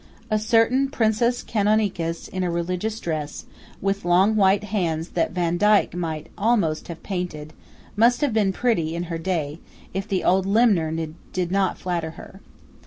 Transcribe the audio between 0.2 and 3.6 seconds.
A certain "Princess Canonicus" in a religious dress,